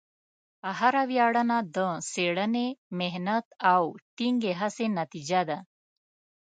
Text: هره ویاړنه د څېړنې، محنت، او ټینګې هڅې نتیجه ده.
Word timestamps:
هره 0.79 1.01
ویاړنه 1.09 1.57
د 1.75 1.77
څېړنې، 2.11 2.67
محنت، 2.99 3.45
او 3.73 3.81
ټینګې 4.15 4.53
هڅې 4.61 4.85
نتیجه 4.99 5.41
ده. 5.49 5.57